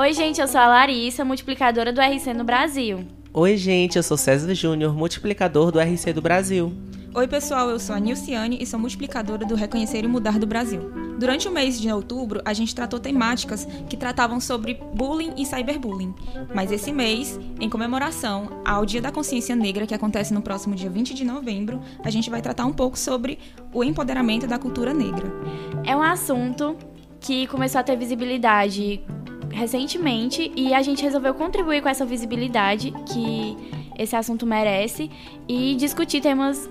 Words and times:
Oi, 0.00 0.14
gente, 0.14 0.40
eu 0.40 0.48
sou 0.48 0.58
a 0.58 0.66
Larissa, 0.66 1.26
multiplicadora 1.26 1.92
do 1.92 2.00
RC 2.00 2.32
no 2.32 2.42
Brasil. 2.42 3.06
Oi, 3.34 3.54
gente, 3.58 3.98
eu 3.98 4.02
sou 4.02 4.16
César 4.16 4.54
Júnior, 4.54 4.94
multiplicador 4.94 5.70
do 5.70 5.78
RC 5.78 6.14
do 6.14 6.22
Brasil. 6.22 6.72
Oi, 7.14 7.28
pessoal, 7.28 7.68
eu 7.68 7.78
sou 7.78 7.94
a 7.94 8.00
Nilciane 8.00 8.56
e 8.62 8.64
sou 8.64 8.80
multiplicadora 8.80 9.44
do 9.44 9.54
Reconhecer 9.54 10.02
e 10.02 10.08
Mudar 10.08 10.38
do 10.38 10.46
Brasil. 10.46 10.90
Durante 11.18 11.48
o 11.48 11.50
mês 11.50 11.78
de 11.78 11.92
outubro, 11.92 12.40
a 12.46 12.54
gente 12.54 12.74
tratou 12.74 12.98
temáticas 12.98 13.68
que 13.90 13.96
tratavam 13.96 14.40
sobre 14.40 14.80
bullying 14.94 15.34
e 15.36 15.44
cyberbullying. 15.44 16.14
Mas 16.54 16.72
esse 16.72 16.92
mês, 16.92 17.38
em 17.60 17.68
comemoração 17.68 18.62
ao 18.64 18.86
Dia 18.86 19.02
da 19.02 19.12
Consciência 19.12 19.54
Negra, 19.54 19.86
que 19.86 19.94
acontece 19.94 20.32
no 20.32 20.40
próximo 20.40 20.74
dia 20.74 20.88
20 20.88 21.12
de 21.12 21.26
novembro, 21.26 21.78
a 22.02 22.08
gente 22.08 22.30
vai 22.30 22.40
tratar 22.40 22.64
um 22.64 22.72
pouco 22.72 22.98
sobre 22.98 23.38
o 23.70 23.84
empoderamento 23.84 24.46
da 24.46 24.58
cultura 24.58 24.94
negra. 24.94 25.30
É 25.84 25.94
um 25.94 26.00
assunto 26.00 26.74
que 27.20 27.46
começou 27.48 27.78
a 27.78 27.84
ter 27.84 27.98
visibilidade 27.98 29.04
recentemente 29.52 30.52
e 30.56 30.72
a 30.72 30.82
gente 30.82 31.02
resolveu 31.02 31.34
contribuir 31.34 31.82
com 31.82 31.88
essa 31.88 32.04
visibilidade 32.04 32.92
que 33.12 33.56
esse 33.98 34.16
assunto 34.16 34.46
merece 34.46 35.10
e 35.46 35.74
discutir 35.76 36.20
temas 36.20 36.68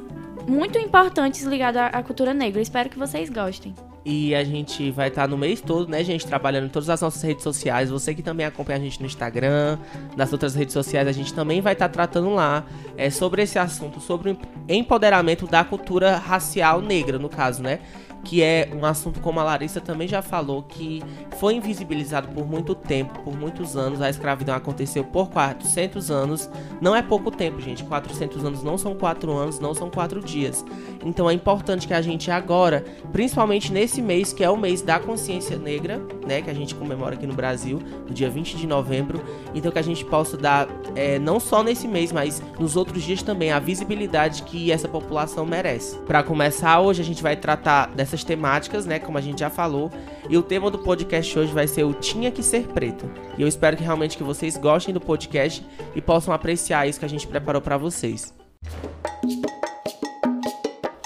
muito 0.47 0.77
importantes 0.79 1.43
ligados 1.43 1.79
à 1.79 2.01
cultura 2.01 2.33
negra. 2.33 2.61
Espero 2.61 2.89
que 2.89 2.97
vocês 2.97 3.29
gostem. 3.29 3.73
E 4.03 4.33
a 4.33 4.43
gente 4.43 4.89
vai 4.91 5.09
estar 5.09 5.23
tá 5.23 5.27
no 5.27 5.37
mês 5.37 5.61
todo, 5.61 5.89
né, 5.89 6.03
gente, 6.03 6.25
trabalhando 6.25 6.65
em 6.65 6.69
todas 6.69 6.89
as 6.89 7.01
nossas 7.01 7.21
redes 7.21 7.43
sociais. 7.43 7.89
Você 7.89 8.15
que 8.15 8.23
também 8.23 8.45
acompanha 8.45 8.79
a 8.79 8.81
gente 8.81 8.99
no 8.99 9.05
Instagram, 9.05 9.77
nas 10.15 10.31
outras 10.31 10.55
redes 10.55 10.73
sociais, 10.73 11.07
a 11.07 11.11
gente 11.11 11.33
também 11.33 11.61
vai 11.61 11.73
estar 11.73 11.87
tá 11.87 11.93
tratando 11.93 12.29
lá 12.29 12.65
é, 12.97 13.09
sobre 13.09 13.43
esse 13.43 13.59
assunto, 13.59 13.99
sobre 13.99 14.31
o 14.31 14.37
empoderamento 14.67 15.45
da 15.45 15.63
cultura 15.63 16.15
racial 16.17 16.81
negra, 16.81 17.19
no 17.19 17.29
caso, 17.29 17.61
né? 17.61 17.79
Que 18.23 18.41
é 18.41 18.69
um 18.73 18.85
assunto 18.85 19.19
como 19.19 19.39
a 19.39 19.43
Larissa 19.43 19.81
também 19.81 20.07
já 20.07 20.21
falou, 20.21 20.63
que 20.63 21.03
foi 21.37 21.55
invisibilizado 21.55 22.27
por 22.29 22.47
muito 22.47 22.75
tempo, 22.75 23.19
por 23.23 23.37
muitos 23.37 23.75
anos. 23.75 24.01
A 24.01 24.09
escravidão 24.09 24.55
aconteceu 24.55 25.03
por 25.03 25.29
400 25.29 26.11
anos. 26.11 26.49
Não 26.81 26.95
é 26.95 27.01
pouco 27.01 27.31
tempo, 27.31 27.59
gente. 27.59 27.83
400 27.83 28.43
anos 28.45 28.63
não 28.63 28.77
são 28.77 28.95
4 28.95 29.31
anos, 29.31 29.59
não 29.59 29.73
são 29.73 29.89
4 29.89 30.21
dias. 30.21 30.65
Então 31.03 31.29
é 31.29 31.33
importante 31.33 31.87
que 31.87 31.93
a 31.93 32.01
gente 32.01 32.29
agora, 32.29 32.83
principalmente 33.11 33.71
nesse 33.71 34.01
mês, 34.01 34.33
que 34.33 34.43
é 34.43 34.49
o 34.49 34.57
mês 34.57 34.81
da 34.81 34.99
consciência 34.99 35.57
negra, 35.57 36.01
né, 36.25 36.41
que 36.41 36.49
a 36.49 36.53
gente 36.53 36.75
comemora 36.75 37.15
aqui 37.15 37.25
no 37.25 37.33
Brasil, 37.33 37.79
no 38.07 38.13
dia 38.13 38.29
20 38.29 38.57
de 38.57 38.67
novembro, 38.67 39.21
então 39.53 39.71
que 39.71 39.79
a 39.79 39.83
gente 39.83 40.05
possa 40.05 40.37
dar, 40.37 40.67
é, 40.95 41.17
não 41.17 41.39
só 41.39 41.63
nesse 41.63 41.87
mês, 41.87 42.11
mas 42.11 42.41
nos 42.59 42.75
outros 42.75 43.03
dias 43.03 43.23
também, 43.23 43.51
a 43.51 43.59
visibilidade 43.59 44.43
que 44.43 44.71
essa 44.71 44.87
população 44.87 45.45
merece. 45.45 45.97
Para 45.99 46.21
começar, 46.23 46.79
hoje 46.79 47.01
a 47.01 47.05
gente 47.05 47.23
vai 47.23 47.35
tratar 47.35 47.87
dessa 47.87 48.08
essas 48.09 48.23
temáticas, 48.23 48.85
né, 48.85 48.99
como 48.99 49.17
a 49.17 49.21
gente 49.21 49.39
já 49.39 49.49
falou. 49.49 49.91
E 50.27 50.37
o 50.37 50.43
tema 50.43 50.69
do 50.69 50.79
podcast 50.79 51.37
hoje 51.37 51.53
vai 51.53 51.67
ser 51.67 51.83
o 51.83 51.93
Tinha 51.93 52.31
que 52.31 52.43
ser 52.43 52.67
preto. 52.67 53.09
E 53.37 53.41
eu 53.41 53.47
espero 53.47 53.77
que 53.77 53.83
realmente 53.83 54.17
que 54.17 54.23
vocês 54.23 54.57
gostem 54.57 54.93
do 54.93 54.99
podcast 54.99 55.65
e 55.95 56.01
possam 56.01 56.33
apreciar 56.33 56.87
isso 56.87 56.99
que 56.99 57.05
a 57.05 57.09
gente 57.09 57.27
preparou 57.27 57.61
para 57.61 57.77
vocês. 57.77 58.33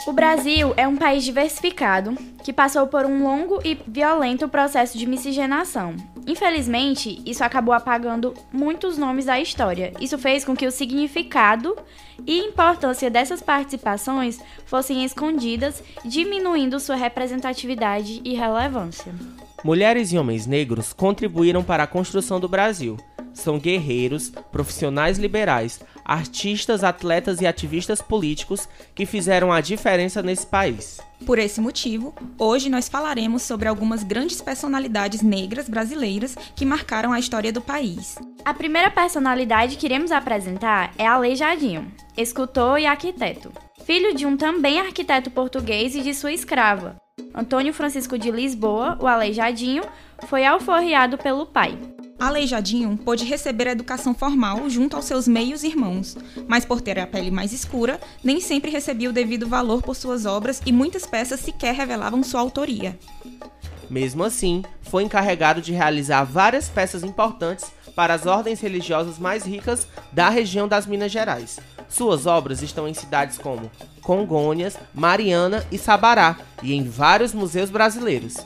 O 0.08 0.12
Brasil 0.12 0.74
é 0.78 0.88
um 0.88 0.96
país 0.96 1.24
diversificado 1.24 2.16
que 2.44 2.54
passou 2.54 2.88
por 2.88 3.06
um 3.06 3.24
longo 3.24 3.60
e 3.64 3.78
violento 3.88 4.48
processo 4.48 4.98
de 4.98 5.06
miscigenação. 5.06 6.13
Infelizmente, 6.26 7.22
isso 7.26 7.44
acabou 7.44 7.74
apagando 7.74 8.34
muitos 8.52 8.98
nomes 8.98 9.26
da 9.26 9.40
história. 9.40 9.94
Isso 10.00 10.18
fez 10.18 10.46
com 10.46 10.56
que 10.56 10.66
o 10.66 10.72
significado 10.72 11.76
e 12.26 12.40
importância 12.40 13.10
dessas 13.10 13.42
participações 13.42 14.40
fossem 14.66 15.04
escondidas, 15.04 15.84
diminuindo 16.06 16.80
sua 16.80 16.96
representatividade 16.96 18.22
e 18.24 18.34
relevância. 18.34 19.14
Mulheres 19.64 20.12
e 20.12 20.18
homens 20.18 20.46
negros 20.46 20.94
contribuíram 20.94 21.64
para 21.64 21.84
a 21.84 21.88
construção 21.88 22.40
do 22.40 22.50
Brasil 22.50 22.98
são 23.34 23.60
guerreiros, 23.60 24.32
profissionais 24.52 25.18
liberais, 25.18 25.82
artistas, 26.06 26.84
atletas 26.84 27.42
e 27.42 27.48
ativistas 27.48 28.02
políticos 28.02 28.68
que 28.94 29.06
fizeram 29.06 29.52
a 29.52 29.62
diferença 29.62 30.22
nesse 30.22 30.46
país. 30.46 31.00
Por 31.26 31.40
esse 31.40 31.62
motivo, 31.62 32.14
hoje 32.38 32.70
nós 32.70 32.90
falaremos 32.90 33.44
sobre 33.44 33.68
algumas 33.68 34.04
grandes 34.04 34.42
personalidades 34.42 35.22
negras 35.22 35.70
brasileiras 35.70 36.36
que 36.56 36.66
marcaram 36.66 37.14
a 37.14 37.20
história 37.20 37.52
do 37.52 37.62
país. 37.62 38.18
A 38.44 38.54
primeira 38.54 38.92
personalidade 38.92 39.78
que 39.78 39.86
iremos 39.86 40.12
apresentar 40.12 40.92
é 40.98 41.08
Aleijadinho, 41.08 41.92
escultor 42.18 42.78
e 42.78 42.86
arquiteto. 42.86 43.52
Filho 43.86 44.14
de 44.14 44.26
um 44.26 44.36
também 44.36 44.80
arquiteto 44.80 45.32
português 45.32 45.96
e 45.96 46.02
de 46.02 46.14
sua 46.14 46.32
escrava. 46.32 47.02
Antônio 47.34 47.74
Francisco 47.74 48.18
de 48.18 48.32
Lisboa, 48.32 48.98
o 49.00 49.08
Aleijadinho, 49.08 49.84
foi 50.24 50.46
alforriado 50.46 51.18
pelo 51.18 51.46
pai. 51.46 51.78
Aleijadinho 52.20 52.98
pôde 52.98 53.26
receber 53.26 53.68
educação 53.68 54.14
formal 54.14 54.70
junto 54.70 54.96
aos 54.96 55.06
seus 55.06 55.28
meios 55.28 55.64
irmãos, 55.64 56.16
mas 56.48 56.64
por 56.64 56.80
ter 56.80 56.98
a 56.98 57.06
pele 57.06 57.30
mais 57.30 57.52
escura, 57.52 58.00
nem 58.24 58.40
sempre 58.40 58.72
recebia 58.72 59.10
o 59.10 59.14
devido 59.14 59.48
valor 59.48 59.82
por 59.82 59.96
suas 59.96 60.26
obras 60.26 60.62
e 60.66 60.72
muitas 60.72 61.06
peças 61.06 61.42
sequer 61.42 61.74
revelavam 61.74 62.24
sua 62.24 62.40
autoria. 62.40 62.98
Mesmo 63.90 64.24
assim, 64.24 64.64
foi 64.84 65.04
encarregado 65.04 65.62
de 65.62 65.74
realizar 65.74 66.24
várias 66.24 66.70
peças 66.70 67.04
importantes 67.04 67.72
para 67.96 68.14
as 68.14 68.26
ordens 68.26 68.60
religiosas 68.60 69.20
mais 69.20 69.44
ricas 69.44 69.88
da 70.12 70.30
região 70.30 70.68
das 70.68 70.86
Minas 70.86 71.12
Gerais. 71.12 71.60
Suas 71.90 72.26
obras 72.26 72.62
estão 72.62 72.88
em 72.88 72.94
cidades 72.94 73.38
como 73.38 73.70
Congonhas, 74.02 74.78
Mariana 74.94 75.66
e 75.72 75.78
Sabará 75.78 76.38
e 76.62 76.74
em 76.74 76.84
vários 76.84 77.34
museus 77.34 77.70
brasileiros. 77.70 78.38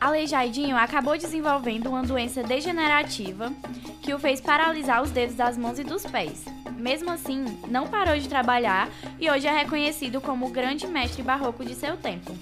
Aleijadinho 0.00 0.78
acabou 0.78 1.18
desenvolvendo 1.18 1.90
uma 1.90 2.02
doença 2.02 2.42
degenerativa 2.42 3.52
que 4.00 4.14
o 4.14 4.18
fez 4.18 4.40
paralisar 4.40 5.02
os 5.02 5.10
dedos 5.10 5.36
das 5.36 5.58
mãos 5.58 5.78
e 5.78 5.84
dos 5.84 6.06
pés. 6.06 6.46
Mesmo 6.78 7.10
assim, 7.10 7.44
não 7.68 7.86
parou 7.86 8.18
de 8.18 8.26
trabalhar 8.26 8.88
e 9.20 9.30
hoje 9.30 9.46
é 9.46 9.52
reconhecido 9.52 10.18
como 10.18 10.46
o 10.46 10.50
grande 10.50 10.86
mestre 10.86 11.22
barroco 11.22 11.62
de 11.62 11.74
seu 11.74 11.98
tempo. 11.98 12.34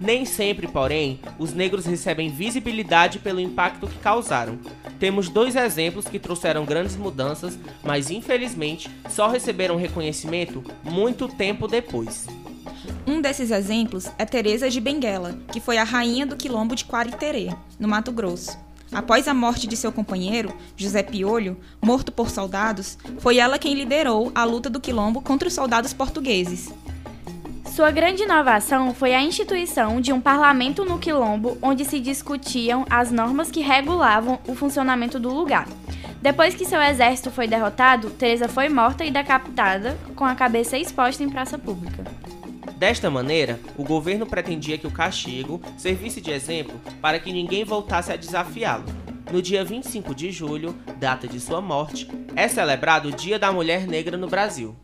Nem 0.00 0.24
sempre, 0.24 0.66
porém, 0.66 1.20
os 1.38 1.54
negros 1.54 1.86
recebem 1.86 2.28
visibilidade 2.28 3.20
pelo 3.20 3.38
impacto 3.38 3.86
que 3.86 4.00
causaram. 4.00 4.58
Temos 4.98 5.28
dois 5.28 5.54
exemplos 5.54 6.08
que 6.08 6.18
trouxeram 6.18 6.64
grandes 6.64 6.96
mudanças, 6.96 7.56
mas 7.84 8.10
infelizmente 8.10 8.90
só 9.08 9.28
receberam 9.28 9.76
reconhecimento 9.76 10.64
muito 10.82 11.28
tempo 11.28 11.68
depois. 11.68 12.26
Um 13.06 13.20
desses 13.20 13.50
exemplos 13.50 14.08
é 14.16 14.24
Teresa 14.24 14.70
de 14.70 14.80
Benguela, 14.80 15.36
que 15.52 15.60
foi 15.60 15.76
a 15.76 15.84
rainha 15.84 16.24
do 16.24 16.36
quilombo 16.36 16.76
de 16.76 16.84
Quariterê, 16.84 17.50
no 17.78 17.88
Mato 17.88 18.12
Grosso. 18.12 18.56
Após 18.92 19.26
a 19.26 19.34
morte 19.34 19.66
de 19.66 19.76
seu 19.76 19.90
companheiro, 19.90 20.54
José 20.76 21.02
Piolho, 21.02 21.56
morto 21.80 22.12
por 22.12 22.30
soldados, 22.30 22.96
foi 23.18 23.38
ela 23.38 23.58
quem 23.58 23.74
liderou 23.74 24.30
a 24.34 24.44
luta 24.44 24.70
do 24.70 24.80
quilombo 24.80 25.20
contra 25.20 25.48
os 25.48 25.54
soldados 25.54 25.92
portugueses. 25.92 26.72
Sua 27.74 27.90
grande 27.90 28.22
inovação 28.22 28.94
foi 28.94 29.14
a 29.14 29.22
instituição 29.22 30.00
de 30.00 30.12
um 30.12 30.20
parlamento 30.20 30.84
no 30.84 30.98
quilombo 30.98 31.56
onde 31.62 31.84
se 31.86 31.98
discutiam 31.98 32.84
as 32.88 33.10
normas 33.10 33.50
que 33.50 33.60
regulavam 33.60 34.38
o 34.46 34.54
funcionamento 34.54 35.18
do 35.18 35.32
lugar. 35.32 35.66
Depois 36.20 36.54
que 36.54 36.66
seu 36.66 36.80
exército 36.80 37.30
foi 37.30 37.48
derrotado, 37.48 38.10
Teresa 38.10 38.46
foi 38.46 38.68
morta 38.68 39.04
e 39.04 39.10
decapitada, 39.10 39.98
com 40.14 40.24
a 40.24 40.34
cabeça 40.34 40.78
exposta 40.78 41.24
em 41.24 41.30
praça 41.30 41.58
pública. 41.58 42.04
Desta 42.82 43.08
maneira, 43.08 43.60
o 43.78 43.84
governo 43.84 44.26
pretendia 44.26 44.76
que 44.76 44.88
o 44.88 44.90
castigo 44.90 45.62
servisse 45.78 46.20
de 46.20 46.32
exemplo 46.32 46.80
para 47.00 47.20
que 47.20 47.32
ninguém 47.32 47.62
voltasse 47.62 48.10
a 48.10 48.16
desafiá-lo. 48.16 48.86
No 49.30 49.40
dia 49.40 49.64
25 49.64 50.12
de 50.12 50.32
julho, 50.32 50.74
data 50.98 51.28
de 51.28 51.38
sua 51.38 51.60
morte, 51.60 52.08
é 52.34 52.48
celebrado 52.48 53.10
o 53.10 53.12
Dia 53.12 53.38
da 53.38 53.52
Mulher 53.52 53.86
Negra 53.86 54.16
no 54.16 54.26
Brasil. 54.26 54.74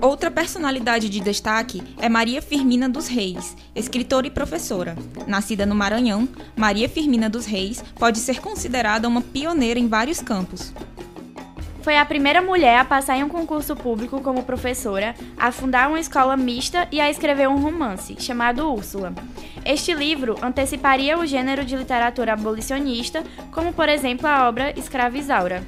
Outra 0.00 0.32
personalidade 0.32 1.08
de 1.08 1.20
destaque 1.20 1.80
é 2.00 2.08
Maria 2.08 2.42
Firmina 2.42 2.88
dos 2.88 3.06
Reis, 3.06 3.56
escritora 3.72 4.26
e 4.26 4.30
professora. 4.30 4.96
Nascida 5.24 5.64
no 5.64 5.76
Maranhão, 5.76 6.28
Maria 6.56 6.88
Firmina 6.88 7.30
dos 7.30 7.46
Reis 7.46 7.84
pode 7.94 8.18
ser 8.18 8.40
considerada 8.40 9.06
uma 9.06 9.22
pioneira 9.22 9.78
em 9.78 9.86
vários 9.86 10.20
campos. 10.20 10.74
Foi 11.84 11.98
a 11.98 12.04
primeira 12.06 12.40
mulher 12.40 12.78
a 12.78 12.84
passar 12.84 13.18
em 13.18 13.22
um 13.22 13.28
concurso 13.28 13.76
público 13.76 14.18
como 14.22 14.42
professora, 14.42 15.14
a 15.36 15.52
fundar 15.52 15.86
uma 15.86 16.00
escola 16.00 16.34
mista 16.34 16.88
e 16.90 16.98
a 16.98 17.10
escrever 17.10 17.46
um 17.46 17.60
romance, 17.60 18.16
chamado 18.18 18.72
Úrsula. 18.72 19.12
Este 19.66 19.92
livro 19.92 20.34
anteciparia 20.40 21.18
o 21.18 21.26
gênero 21.26 21.62
de 21.62 21.76
literatura 21.76 22.32
abolicionista, 22.32 23.22
como 23.52 23.70
por 23.70 23.86
exemplo 23.90 24.26
a 24.26 24.48
obra 24.48 24.72
Escravizaura. 24.78 25.62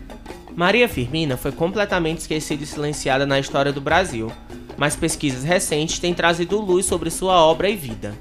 Maria 0.57 0.89
Firmina 0.89 1.37
foi 1.37 1.53
completamente 1.53 2.21
esquecida 2.21 2.63
e 2.63 2.67
silenciada 2.67 3.27
na 3.27 3.39
história 3.39 3.71
do 3.71 3.83
Brasil, 3.83 4.33
mas 4.79 4.97
pesquisas 4.97 5.45
recentes 5.45 5.99
têm 5.99 6.15
trazido 6.15 6.59
luz 6.59 6.87
sobre 6.87 7.11
sua 7.11 7.45
obra 7.45 7.69
e 7.69 7.77
vida. 7.77 8.15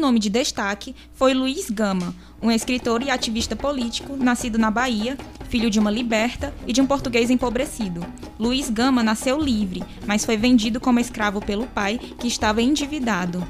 Nome 0.00 0.18
de 0.18 0.30
destaque 0.30 0.96
foi 1.12 1.34
Luiz 1.34 1.70
Gama, 1.70 2.14
um 2.42 2.50
escritor 2.50 3.02
e 3.02 3.10
ativista 3.10 3.54
político 3.54 4.16
nascido 4.16 4.58
na 4.58 4.70
Bahia, 4.70 5.16
filho 5.48 5.70
de 5.70 5.78
uma 5.78 5.90
liberta 5.90 6.52
e 6.66 6.72
de 6.72 6.80
um 6.80 6.86
português 6.86 7.30
empobrecido. 7.30 8.04
Luiz 8.38 8.70
Gama 8.70 9.02
nasceu 9.02 9.38
livre, 9.38 9.84
mas 10.06 10.24
foi 10.24 10.36
vendido 10.36 10.80
como 10.80 10.98
escravo 10.98 11.40
pelo 11.40 11.66
pai, 11.66 11.98
que 11.98 12.26
estava 12.26 12.62
endividado. 12.62 13.46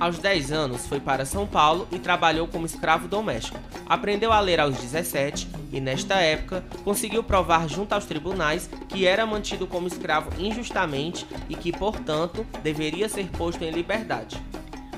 Aos 0.00 0.18
10 0.18 0.50
anos, 0.50 0.86
foi 0.86 0.98
para 0.98 1.24
São 1.24 1.46
Paulo 1.46 1.86
e 1.92 1.98
trabalhou 1.98 2.48
como 2.48 2.66
escravo 2.66 3.06
doméstico. 3.06 3.60
Aprendeu 3.86 4.32
a 4.32 4.40
ler 4.40 4.58
aos 4.58 4.76
17 4.76 5.46
e, 5.72 5.80
nesta 5.80 6.16
época, 6.16 6.64
conseguiu 6.82 7.22
provar 7.22 7.68
junto 7.68 7.92
aos 7.92 8.04
tribunais 8.04 8.68
que 8.88 9.06
era 9.06 9.24
mantido 9.24 9.64
como 9.64 9.86
escravo 9.86 10.30
injustamente 10.42 11.24
e 11.48 11.54
que, 11.54 11.70
portanto, 11.70 12.44
deveria 12.64 13.08
ser 13.08 13.28
posto 13.28 13.62
em 13.62 13.70
liberdade. 13.70 14.42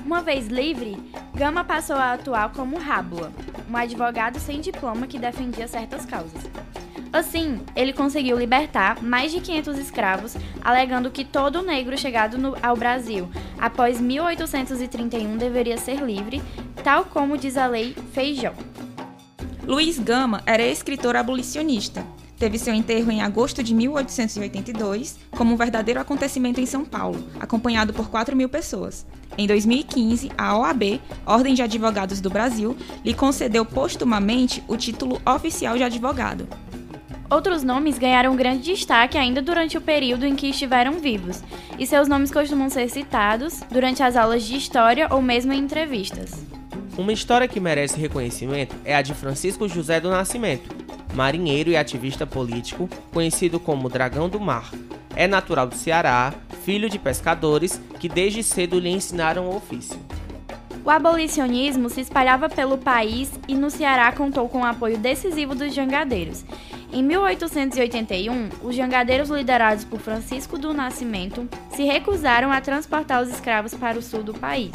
Uma 0.05 0.21
vez 0.21 0.47
livre, 0.47 0.97
Gama 1.33 1.63
passou 1.63 1.95
a 1.95 2.13
atuar 2.13 2.51
como 2.51 2.77
Rábula, 2.77 3.31
um 3.67 3.75
advogado 3.75 4.39
sem 4.39 4.61
diploma 4.61 5.07
que 5.07 5.17
defendia 5.17 5.67
certas 5.67 6.05
causas. 6.05 6.43
Assim, 7.11 7.59
ele 7.75 7.91
conseguiu 7.91 8.37
libertar 8.37 9.01
mais 9.01 9.31
de 9.31 9.41
500 9.41 9.79
escravos, 9.79 10.37
alegando 10.63 11.09
que 11.09 11.25
todo 11.25 11.63
negro 11.63 11.97
chegado 11.97 12.37
no, 12.37 12.55
ao 12.61 12.77
Brasil 12.77 13.27
após 13.57 13.99
1831 13.99 15.37
deveria 15.37 15.77
ser 15.77 15.99
livre, 16.01 16.39
tal 16.83 17.05
como 17.05 17.35
diz 17.35 17.57
a 17.57 17.65
lei 17.65 17.95
Feijão. 18.13 18.53
Luiz 19.65 19.97
Gama 19.97 20.43
era 20.45 20.61
escritor 20.61 21.15
abolicionista. 21.15 22.05
Teve 22.37 22.59
seu 22.59 22.73
enterro 22.73 23.09
em 23.11 23.21
agosto 23.21 23.63
de 23.63 23.73
1882, 23.73 25.17
como 25.31 25.53
um 25.53 25.57
verdadeiro 25.57 26.01
acontecimento 26.01 26.59
em 26.59 26.65
São 26.65 26.83
Paulo, 26.83 27.23
acompanhado 27.39 27.93
por 27.93 28.09
4 28.09 28.35
mil 28.35 28.49
pessoas. 28.49 29.05
Em 29.37 29.47
2015, 29.47 30.31
a 30.37 30.57
OAB, 30.57 30.99
Ordem 31.25 31.53
de 31.53 31.61
Advogados 31.61 32.19
do 32.19 32.29
Brasil, 32.29 32.75
lhe 33.03 33.13
concedeu 33.13 33.65
postumamente 33.65 34.61
o 34.67 34.75
título 34.75 35.21
oficial 35.25 35.77
de 35.77 35.83
advogado. 35.83 36.47
Outros 37.29 37.63
nomes 37.63 37.97
ganharam 37.97 38.35
grande 38.35 38.63
destaque 38.63 39.17
ainda 39.17 39.41
durante 39.41 39.77
o 39.77 39.81
período 39.81 40.25
em 40.25 40.35
que 40.35 40.49
estiveram 40.49 40.99
vivos, 40.99 41.41
e 41.79 41.87
seus 41.87 42.07
nomes 42.07 42.31
costumam 42.31 42.69
ser 42.69 42.89
citados 42.89 43.61
durante 43.71 44.03
as 44.03 44.15
aulas 44.15 44.43
de 44.43 44.55
história 44.55 45.07
ou 45.09 45.21
mesmo 45.21 45.51
em 45.51 45.59
entrevistas. 45.59 46.45
Uma 46.97 47.11
história 47.11 47.47
que 47.47 47.59
merece 47.59 47.99
reconhecimento 47.99 48.75
é 48.85 48.95
a 48.95 49.01
de 49.01 49.13
Francisco 49.13 49.67
José 49.67 49.99
do 49.99 50.09
Nascimento, 50.09 50.84
marinheiro 51.13 51.69
e 51.69 51.77
ativista 51.77 52.25
político, 52.25 52.89
conhecido 53.13 53.59
como 53.59 53.89
Dragão 53.89 54.27
do 54.27 54.39
Mar. 54.39 54.71
É 55.15 55.27
natural 55.27 55.67
do 55.67 55.75
Ceará, 55.75 56.33
filho 56.63 56.89
de 56.89 56.99
pescadores 56.99 57.79
que 57.99 58.09
desde 58.09 58.43
cedo 58.43 58.79
lhe 58.79 58.89
ensinaram 58.89 59.47
o 59.47 59.55
ofício. 59.55 59.99
O 60.83 60.89
abolicionismo 60.89 61.89
se 61.89 62.01
espalhava 62.01 62.47
pelo 62.47 62.77
país 62.77 63.31
e 63.47 63.55
no 63.55 63.71
Ceará 63.71 64.11
contou 64.11 64.47
com 64.47 64.61
o 64.61 64.65
apoio 64.65 64.97
decisivo 64.97 65.55
dos 65.55 65.73
jangadeiros. 65.73 66.45
Em 66.93 67.01
1881, 67.01 68.49
os 68.61 68.75
jangadeiros 68.75 69.29
liderados 69.29 69.83
por 69.83 69.99
Francisco 69.99 70.57
do 70.57 70.73
Nascimento 70.73 71.49
se 71.71 71.83
recusaram 71.83 72.51
a 72.51 72.61
transportar 72.61 73.23
os 73.23 73.29
escravos 73.29 73.73
para 73.73 73.97
o 73.97 74.01
sul 74.01 74.21
do 74.21 74.33
país. 74.33 74.71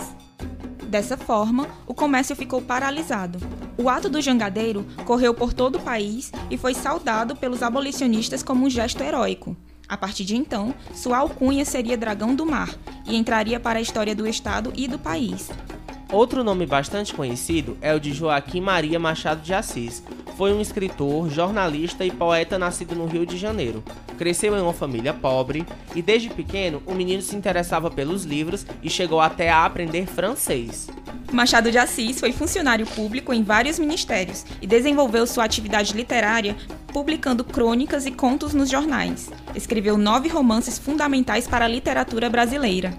Dessa 0.91 1.17
forma, 1.17 1.69
o 1.87 1.95
comércio 1.95 2.35
ficou 2.35 2.61
paralisado. 2.61 3.39
O 3.79 3.89
ato 3.89 4.09
do 4.09 4.21
jangadeiro 4.21 4.85
correu 5.07 5.33
por 5.33 5.53
todo 5.53 5.77
o 5.77 5.81
país 5.81 6.33
e 6.51 6.59
foi 6.59 6.75
saudado 6.75 7.37
pelos 7.37 7.63
abolicionistas 7.63 8.43
como 8.43 8.67
um 8.67 8.69
gesto 8.69 9.01
heróico. 9.01 9.57
A 9.89 9.97
partir 9.97 10.25
de 10.25 10.35
então, 10.35 10.75
sua 10.93 11.19
alcunha 11.19 11.65
seria 11.65 11.97
Dragão 11.97 12.35
do 12.35 12.45
Mar 12.45 12.75
e 13.07 13.15
entraria 13.15 13.61
para 13.61 13.79
a 13.79 13.83
história 13.83 14.17
do 14.17 14.27
estado 14.27 14.73
e 14.75 14.89
do 14.89 14.99
país. 14.99 15.49
Outro 16.11 16.43
nome 16.43 16.67
bastante 16.67 17.15
conhecido 17.15 17.79
é 17.81 17.95
o 17.95 18.01
de 18.01 18.13
Joaquim 18.13 18.61
Maria 18.61 18.99
Machado 18.99 19.43
de 19.43 19.55
Assis. 19.55 20.03
Foi 20.37 20.53
um 20.53 20.61
escritor, 20.61 21.29
jornalista 21.31 22.05
e 22.05 22.11
poeta 22.11 22.59
nascido 22.59 22.95
no 22.95 23.07
Rio 23.07 23.27
de 23.27 23.37
Janeiro. 23.37 23.83
Cresceu 24.17 24.57
em 24.57 24.61
uma 24.61 24.73
família 24.73 25.13
pobre 25.13 25.67
e 25.95 26.01
desde 26.01 26.31
pequeno 26.31 26.83
o 26.87 26.95
menino 26.95 27.23
se 27.23 27.37
interessava 27.37 27.91
pelos 27.91 28.25
livros 28.25 28.67
e 28.83 28.89
chegou 28.89 29.21
até 29.21 29.51
a 29.51 29.65
aprender 29.65 30.07
francês. 30.07 30.89
Machado 31.33 31.71
de 31.71 31.79
Assis 31.79 32.19
foi 32.19 32.33
funcionário 32.33 32.87
público 32.87 33.33
em 33.33 33.43
vários 33.43 33.79
ministérios 33.79 34.45
e 34.61 34.67
desenvolveu 34.67 35.27
sua 35.27 35.45
atividade 35.45 35.95
literária 35.95 36.57
publicando 36.91 37.45
crônicas 37.45 38.05
e 38.05 38.11
contos 38.11 38.53
nos 38.53 38.69
jornais. 38.69 39.31
Escreveu 39.55 39.97
nove 39.97 40.29
romances 40.29 40.79
fundamentais 40.79 41.47
para 41.47 41.65
a 41.65 41.69
literatura 41.69 42.29
brasileira. 42.29 42.93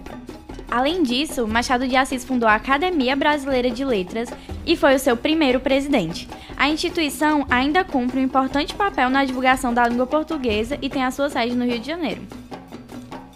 Além 0.69 1.04
disso, 1.04 1.45
Machado 1.45 1.86
de 1.86 1.98
Assis 1.98 2.24
fundou 2.24 2.48
a 2.48 2.56
Academia 2.56 3.13
Brasileira 3.13 3.69
de 3.69 3.83
Letras 3.83 4.30
e 4.65 4.75
foi 4.75 4.95
o 4.95 4.99
seu 4.99 5.15
primeiro 5.17 5.59
presidente. 5.59 6.27
A 6.55 6.69
instituição 6.69 7.45
ainda 7.49 7.83
cumpre 7.83 8.19
um 8.19 8.23
importante 8.23 8.75
papel 8.75 9.09
na 9.09 9.25
divulgação 9.25 9.73
da 9.73 9.87
língua 9.87 10.07
portuguesa 10.07 10.77
e 10.81 10.89
tem 10.89 11.03
a 11.03 11.11
sua 11.11 11.29
sede 11.29 11.55
no 11.55 11.65
Rio 11.65 11.79
de 11.79 11.87
Janeiro. 11.87 12.21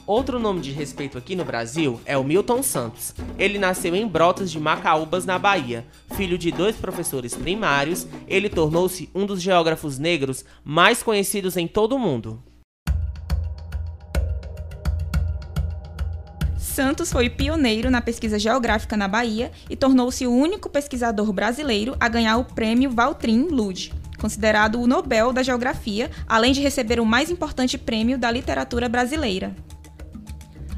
Outro 0.07 0.37
nome 0.37 0.61
de 0.61 0.71
respeito 0.71 1.17
aqui 1.17 1.35
no 1.35 1.43
Brasil 1.43 1.99
é 2.05 2.15
o 2.15 2.23
Milton 2.23 2.61
Santos. 2.61 3.15
Ele 3.39 3.57
nasceu 3.57 3.95
em 3.95 4.07
Brotas 4.07 4.51
de 4.51 4.59
Macaúbas, 4.59 5.25
na 5.25 5.39
Bahia. 5.39 5.83
Filho 6.15 6.37
de 6.37 6.51
dois 6.51 6.75
professores 6.75 7.33
primários, 7.33 8.07
ele 8.27 8.47
tornou-se 8.47 9.09
um 9.15 9.25
dos 9.25 9.41
geógrafos 9.41 9.97
negros 9.97 10.45
mais 10.63 11.01
conhecidos 11.01 11.57
em 11.57 11.67
todo 11.67 11.95
o 11.95 11.99
mundo. 11.99 12.39
Santos 16.75 17.09
foi 17.09 17.29
pioneiro 17.29 17.89
na 17.89 18.01
pesquisa 18.01 18.37
geográfica 18.37 18.97
na 18.97 19.07
Bahia 19.07 19.49
e 19.69 19.77
tornou-se 19.77 20.27
o 20.27 20.33
único 20.33 20.69
pesquisador 20.69 21.31
brasileiro 21.31 21.95
a 22.01 22.09
ganhar 22.09 22.35
o 22.35 22.43
prêmio 22.43 22.91
Valtrin 22.91 23.47
Lud, 23.47 23.93
considerado 24.19 24.81
o 24.81 24.85
Nobel 24.85 25.31
da 25.31 25.41
Geografia, 25.41 26.11
além 26.27 26.51
de 26.51 26.59
receber 26.59 26.99
o 26.99 27.05
mais 27.05 27.31
importante 27.31 27.77
prêmio 27.77 28.17
da 28.17 28.29
literatura 28.29 28.89
brasileira. 28.89 29.55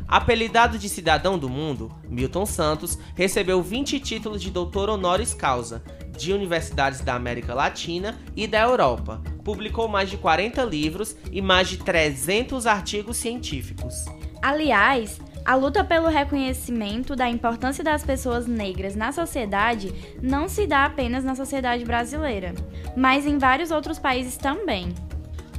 Apelidado 0.08 0.78
de 0.78 0.88
cidadão 0.88 1.36
do 1.36 1.50
mundo, 1.50 1.92
Milton 2.08 2.46
Santos 2.46 3.00
recebeu 3.16 3.60
20 3.64 4.00
títulos 4.00 4.40
de 4.40 4.52
doutor 4.52 4.92
honoris 4.92 5.34
causa 5.34 5.82
de 6.16 6.32
universidades 6.32 7.02
da 7.02 7.16
América 7.16 7.56
Latina 7.56 8.16
e 8.36 8.46
da 8.46 8.62
Europa. 8.62 9.20
Publicou 9.44 9.88
mais 9.88 10.12
de 10.12 10.18
40 10.18 10.64
livros 10.64 11.16
e 11.32 11.42
mais 11.42 11.68
de 11.68 11.78
300 11.78 12.68
artigos 12.68 13.18
científicos. 13.18 14.06
Aliás, 14.44 15.20
a 15.48 15.56
luta 15.56 15.82
pelo 15.82 16.10
reconhecimento 16.10 17.16
da 17.16 17.30
importância 17.30 17.82
das 17.82 18.04
pessoas 18.04 18.46
negras 18.46 18.98
na 18.98 19.14
sociedade 19.14 19.94
não 20.22 20.50
se 20.50 20.68
dá 20.68 20.84
apenas 20.84 21.24
na 21.24 21.36
sociedade 21.36 21.86
brasileira, 21.86 22.54
mas 22.98 23.26
em 23.26 23.38
vários 23.38 23.72
outros 23.72 23.98
países 23.98 24.36
também. 24.36 24.94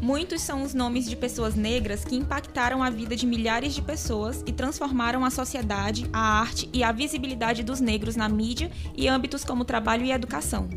Muitos 0.02 0.42
são 0.42 0.62
os 0.62 0.74
nomes 0.74 1.08
de 1.08 1.16
pessoas 1.16 1.54
negras 1.54 2.04
que 2.04 2.14
impactaram 2.14 2.82
a 2.82 2.90
vida 2.90 3.16
de 3.16 3.26
milhares 3.26 3.74
de 3.74 3.80
pessoas 3.80 4.44
e 4.46 4.52
transformaram 4.52 5.24
a 5.24 5.30
sociedade, 5.30 6.06
a 6.12 6.38
arte 6.38 6.68
e 6.70 6.84
a 6.84 6.92
visibilidade 6.92 7.62
dos 7.62 7.80
negros 7.80 8.14
na 8.14 8.28
mídia 8.28 8.70
e 8.94 9.08
âmbitos 9.08 9.42
como 9.42 9.64
trabalho 9.64 10.04
e 10.04 10.12
educação. 10.12 10.68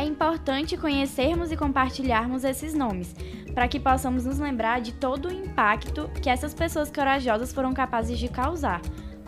É 0.00 0.04
importante 0.04 0.78
conhecermos 0.78 1.52
e 1.52 1.56
compartilharmos 1.58 2.42
esses 2.42 2.72
nomes, 2.72 3.14
para 3.54 3.68
que 3.68 3.80
possamos 3.80 4.24
nos 4.24 4.38
lembrar 4.38 4.80
de 4.80 4.92
todo 4.92 5.28
o 5.28 5.32
impacto 5.32 6.10
que 6.22 6.30
essas 6.30 6.54
pessoas 6.54 6.90
corajosas 6.90 7.52
foram 7.52 7.72
capazes 7.72 8.18
de 8.18 8.28
causar, 8.28 8.80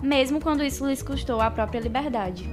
mesmo 0.03 0.41
quando 0.41 0.65
isso 0.65 0.87
lhes 0.87 1.03
custou 1.03 1.41
a 1.41 1.51
própria 1.51 1.81
liberdade. 1.81 2.49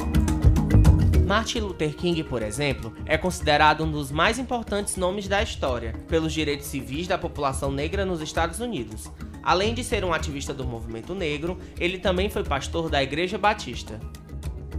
Martin 1.29 1.59
Luther 1.59 1.95
King, 1.95 2.23
por 2.23 2.41
exemplo, 2.41 2.91
é 3.05 3.15
considerado 3.15 3.83
um 3.83 3.91
dos 3.91 4.11
mais 4.11 4.39
importantes 4.39 4.95
nomes 4.95 5.27
da 5.27 5.43
história 5.43 5.93
pelos 6.07 6.33
direitos 6.33 6.65
civis 6.65 7.07
da 7.07 7.19
população 7.19 7.71
negra 7.71 8.03
nos 8.03 8.19
Estados 8.19 8.59
Unidos. 8.59 9.11
Além 9.43 9.75
de 9.75 9.83
ser 9.83 10.03
um 10.03 10.11
ativista 10.11 10.55
do 10.55 10.65
movimento 10.65 11.13
negro, 11.13 11.59
ele 11.79 11.99
também 11.99 12.31
foi 12.31 12.43
pastor 12.43 12.89
da 12.89 13.03
Igreja 13.03 13.37
Batista. 13.37 13.99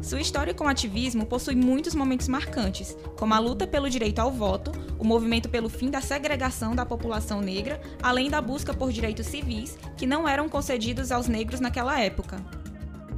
Sua 0.02 0.21
história 0.21 0.54
com 0.54 0.64
o 0.64 0.69
ativismo 0.69 1.26
possui 1.26 1.54
muitos 1.54 1.95
momentos 1.95 2.26
marcantes, 2.26 2.97
como 3.16 3.35
a 3.35 3.38
luta 3.38 3.66
pelo 3.66 3.90
direito 3.90 4.19
ao 4.19 4.30
voto, 4.30 4.73
o 4.99 5.04
movimento 5.04 5.49
pelo 5.49 5.69
fim 5.69 5.90
da 5.90 6.00
segregação 6.00 6.75
da 6.75 6.87
população 6.87 7.42
negra, 7.42 7.80
além 8.02 8.30
da 8.30 8.40
busca 8.40 8.73
por 8.73 8.90
direitos 8.90 9.26
civis 9.26 9.78
que 9.99 10.07
não 10.07 10.26
eram 10.26 10.49
concedidos 10.49 11.12
aos 11.12 11.28
negros 11.28 11.61
naquela 11.61 12.00
época. 12.00 12.38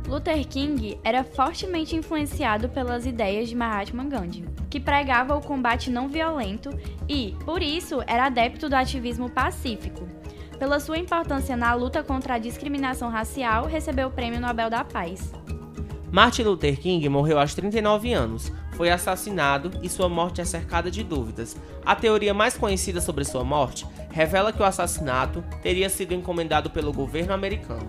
Luther 0.08 0.46
King 0.48 0.98
era 1.04 1.22
fortemente 1.22 1.94
influenciado 1.94 2.68
pelas 2.68 3.06
ideias 3.06 3.48
de 3.48 3.54
Mahatma 3.54 4.04
Gandhi, 4.04 4.44
que 4.68 4.80
pregava 4.80 5.36
o 5.36 5.40
combate 5.40 5.88
não 5.88 6.08
violento 6.08 6.70
e, 7.08 7.36
por 7.44 7.62
isso, 7.62 8.02
era 8.08 8.26
adepto 8.26 8.68
do 8.68 8.74
ativismo 8.74 9.30
pacífico. 9.30 10.08
Pela 10.58 10.80
sua 10.80 10.98
importância 10.98 11.56
na 11.56 11.72
luta 11.74 12.02
contra 12.02 12.34
a 12.34 12.38
discriminação 12.38 13.08
racial, 13.08 13.66
recebeu 13.66 14.08
o 14.08 14.12
Prêmio 14.12 14.40
Nobel 14.40 14.68
da 14.68 14.84
Paz. 14.84 15.32
Martin 16.12 16.42
Luther 16.42 16.78
King 16.78 17.08
morreu 17.08 17.38
aos 17.38 17.54
39 17.54 18.12
anos. 18.12 18.52
Foi 18.72 18.90
assassinado 18.90 19.70
e 19.82 19.88
sua 19.88 20.10
morte 20.10 20.42
é 20.42 20.44
cercada 20.44 20.90
de 20.90 21.02
dúvidas. 21.02 21.56
A 21.86 21.96
teoria 21.96 22.34
mais 22.34 22.54
conhecida 22.54 23.00
sobre 23.00 23.24
sua 23.24 23.42
morte 23.42 23.86
revela 24.10 24.52
que 24.52 24.60
o 24.60 24.64
assassinato 24.64 25.42
teria 25.62 25.88
sido 25.88 26.12
encomendado 26.12 26.68
pelo 26.68 26.92
governo 26.92 27.32
americano. 27.32 27.88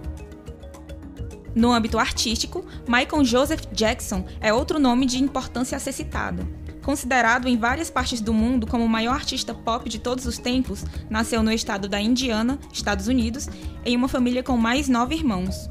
No 1.53 1.73
âmbito 1.73 1.99
artístico, 1.99 2.65
Michael 2.87 3.25
Joseph 3.25 3.65
Jackson 3.73 4.25
é 4.39 4.53
outro 4.53 4.79
nome 4.79 5.05
de 5.05 5.21
importância 5.21 5.75
a 5.75 5.79
ser 5.79 5.91
citado. 5.91 6.47
Considerado 6.81 7.49
em 7.49 7.57
várias 7.57 7.89
partes 7.89 8.21
do 8.21 8.33
mundo 8.33 8.65
como 8.65 8.85
o 8.85 8.89
maior 8.89 9.15
artista 9.15 9.53
pop 9.53 9.89
de 9.89 9.99
todos 9.99 10.25
os 10.25 10.37
tempos, 10.37 10.85
nasceu 11.09 11.43
no 11.43 11.51
estado 11.51 11.89
da 11.89 11.99
Indiana, 11.99 12.57
Estados 12.71 13.09
Unidos, 13.09 13.49
em 13.83 13.97
uma 13.97 14.07
família 14.07 14.41
com 14.41 14.55
mais 14.55 14.87
nove 14.87 15.13
irmãos. 15.13 15.69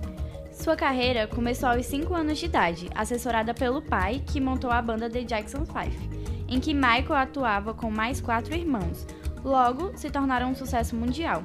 Sua 0.63 0.77
carreira 0.77 1.27
começou 1.27 1.69
aos 1.69 1.85
5 1.87 2.15
anos 2.15 2.39
de 2.39 2.47
idade, 2.47 2.89
assessorada 2.95 3.53
pelo 3.53 3.83
pai, 3.83 4.23
que 4.25 4.41
montou 4.41 4.71
a 4.71 4.81
banda 4.81 5.11
The 5.11 5.25
Jackson 5.25 5.67
Five, 5.67 5.99
em 6.47 6.61
que 6.61 6.73
Michael 6.73 7.15
atuava 7.15 7.75
com 7.75 7.91
mais 7.91 8.21
quatro 8.21 8.55
irmãos. 8.55 9.05
Logo, 9.45 9.91
se 9.97 10.09
tornaram 10.09 10.53
um 10.53 10.55
sucesso 10.55 10.95
mundial. 10.95 11.43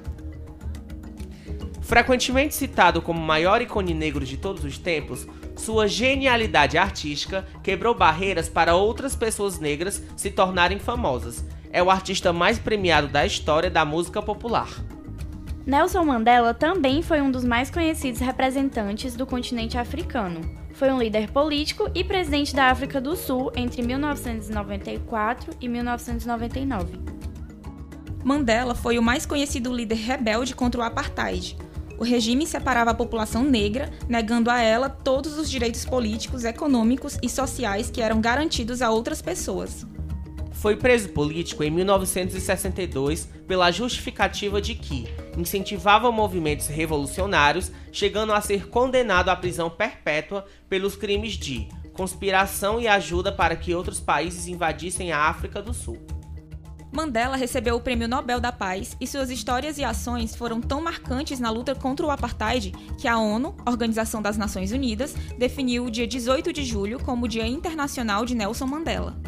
Frequentemente 1.82 2.54
citado 2.54 3.02
como 3.02 3.20
o 3.20 3.26
maior 3.26 3.60
ícone 3.60 3.92
negro 3.92 4.24
de 4.24 4.38
todos 4.38 4.64
os 4.64 4.78
tempos, 4.78 5.26
sua 5.56 5.88
genialidade 5.88 6.78
artística 6.78 7.44
quebrou 7.64 7.96
barreiras 7.96 8.48
para 8.48 8.76
outras 8.76 9.16
pessoas 9.16 9.58
negras 9.58 10.04
se 10.16 10.30
tornarem 10.30 10.78
famosas. 10.78 11.44
É 11.72 11.82
o 11.82 11.90
artista 11.90 12.32
mais 12.32 12.60
premiado 12.60 13.08
da 13.08 13.26
história 13.26 13.72
da 13.72 13.84
música 13.84 14.22
popular. 14.22 14.70
Nelson 15.68 16.06
Mandela 16.06 16.54
também 16.54 17.02
foi 17.02 17.20
um 17.20 17.30
dos 17.30 17.44
mais 17.44 17.70
conhecidos 17.70 18.22
representantes 18.22 19.18
do 19.18 19.26
continente 19.26 19.78
africano. 19.78 20.40
Foi 20.72 20.90
um 20.90 20.98
líder 20.98 21.30
político 21.30 21.92
e 21.94 22.06
presidente 22.06 22.56
da 22.56 22.70
África 22.70 23.02
do 23.02 23.18
Sul 23.18 23.52
entre 23.54 23.82
1994 23.82 25.54
e 25.60 25.68
1999. 25.68 26.98
Mandela 28.24 28.74
foi 28.74 28.98
o 28.98 29.04
mais 29.04 29.26
conhecido 29.26 29.76
líder 29.76 29.96
rebelde 29.96 30.56
contra 30.56 30.80
o 30.80 30.84
apartheid. 30.86 31.58
O 31.98 32.04
regime 32.06 32.48
separava 32.48 32.92
a 32.92 32.96
população 32.96 33.44
negra, 33.44 33.92
negando 34.08 34.50
a 34.50 34.62
ela 34.62 34.88
todos 34.88 35.38
os 35.38 35.50
direitos 35.50 35.84
políticos, 35.84 36.46
econômicos 36.46 37.18
e 37.22 37.28
sociais 37.28 37.90
que 37.90 38.02
eram 38.02 38.22
garantidos 38.22 38.82
a 38.82 38.90
outras 38.90 39.22
pessoas. 39.22 39.86
Foi 40.58 40.76
preso 40.76 41.10
político 41.10 41.64
em 41.64 41.70
1962 41.70 43.30
pela 43.48 43.72
justificativa 43.72 44.60
de 44.60 44.74
que 44.74 45.08
incentivava 45.38 46.12
movimentos 46.12 46.68
revolucionários, 46.68 47.72
chegando 47.92 48.34
a 48.34 48.42
ser 48.42 48.68
condenado 48.68 49.30
à 49.30 49.36
prisão 49.36 49.70
perpétua 49.70 50.46
pelos 50.68 50.96
crimes 50.96 51.34
de 51.34 51.68
conspiração 51.94 52.80
e 52.80 52.88
ajuda 52.88 53.32
para 53.32 53.56
que 53.56 53.74
outros 53.74 54.00
países 54.00 54.48
invadissem 54.48 55.12
a 55.12 55.26
África 55.26 55.62
do 55.62 55.74
Sul. 55.74 55.98
Mandela 56.92 57.36
recebeu 57.36 57.76
o 57.76 57.82
Prêmio 57.82 58.08
Nobel 58.08 58.40
da 58.40 58.52
Paz 58.52 58.98
e 59.00 59.06
suas 59.06 59.30
histórias 59.30 59.78
e 59.78 59.84
ações 59.84 60.36
foram 60.36 60.60
tão 60.60 60.82
marcantes 60.82 61.40
na 61.40 61.52
luta 61.52 61.76
contra 61.76 62.06
o 62.06 62.10
apartheid 62.10 62.72
que 62.98 63.08
a 63.08 63.20
ONU, 63.20 63.56
Organização 63.68 64.24
das 64.24 64.38
Nações 64.38 64.72
Unidas, 64.72 65.14
definiu 65.38 65.86
o 65.86 65.92
dia 65.92 66.08
18 66.08 66.52
de 66.52 66.64
julho 66.64 67.00
como 67.00 67.26
o 67.26 67.28
Dia 67.28 67.46
Internacional 67.46 68.26
de 68.26 68.34
Nelson 68.34 68.66
Mandela. 68.66 69.27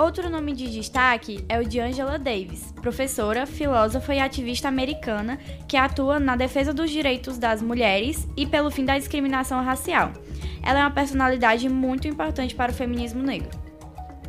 Outro 0.00 0.30
nome 0.30 0.54
de 0.54 0.70
destaque 0.70 1.44
é 1.46 1.60
o 1.60 1.68
de 1.68 1.78
Angela 1.78 2.18
Davis, 2.18 2.72
professora, 2.80 3.44
filósofa 3.44 4.14
e 4.14 4.18
ativista 4.18 4.66
americana 4.66 5.38
que 5.68 5.76
atua 5.76 6.18
na 6.18 6.36
defesa 6.36 6.72
dos 6.72 6.90
direitos 6.90 7.36
das 7.36 7.60
mulheres 7.60 8.26
e 8.34 8.46
pelo 8.46 8.70
fim 8.70 8.86
da 8.86 8.96
discriminação 8.96 9.62
racial. 9.62 10.14
Ela 10.62 10.78
é 10.78 10.82
uma 10.84 10.90
personalidade 10.90 11.68
muito 11.68 12.08
importante 12.08 12.54
para 12.54 12.72
o 12.72 12.74
feminismo 12.74 13.22
negro. 13.22 13.50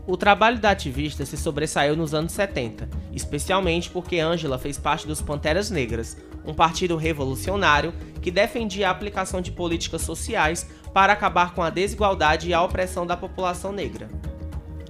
O 0.06 0.18
trabalho 0.18 0.60
da 0.60 0.72
ativista 0.72 1.26
se 1.26 1.38
sobressaiu 1.38 1.96
nos 1.96 2.14
anos 2.14 2.34
70, 2.34 2.90
especialmente 3.14 3.90
porque 3.90 4.20
Angela 4.20 4.60
fez 4.60 4.78
parte 4.78 5.08
dos 5.08 5.22
Panteras 5.22 5.72
Negras, 5.72 6.18
um 6.46 6.54
partido 6.54 6.98
revolucionário 6.98 7.94
que 8.22 8.30
defendia 8.30 8.90
a 8.90 8.92
aplicação 8.92 9.40
de 9.40 9.54
políticas 9.54 10.02
sociais 10.02 10.70
para 10.94 11.14
acabar 11.14 11.56
com 11.56 11.64
a 11.64 11.70
desigualdade 11.70 12.50
e 12.50 12.54
a 12.54 12.62
opressão 12.62 13.08
da 13.08 13.16
população 13.16 13.72
negra 13.72 14.10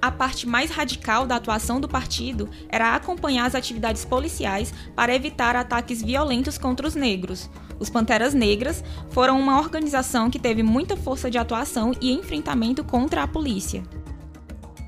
a 0.02 0.10
parte 0.10 0.48
mais 0.48 0.68
radical 0.72 1.24
da 1.24 1.36
atuação 1.36 1.80
do 1.80 1.88
partido 1.88 2.50
era 2.68 2.96
acompanhar 2.96 3.46
as 3.46 3.54
atividades 3.54 4.04
policiais 4.04 4.74
para 4.96 5.14
evitar 5.14 5.54
ataques 5.54 6.02
violentos 6.02 6.58
contra 6.58 6.88
os 6.88 6.96
negros. 6.96 7.48
Os 7.78 7.88
Panteras 7.88 8.34
Negras 8.34 8.82
foram 9.10 9.38
uma 9.38 9.60
organização 9.60 10.28
que 10.28 10.40
teve 10.40 10.64
muita 10.64 10.96
força 10.96 11.30
de 11.30 11.38
atuação 11.38 11.92
e 12.00 12.12
enfrentamento 12.12 12.82
contra 12.82 13.22
a 13.22 13.28
polícia. 13.28 13.84